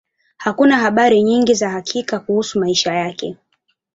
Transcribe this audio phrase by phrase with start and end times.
[0.37, 3.37] Hakuna habari nyingi za hakika kuhusu maisha yake.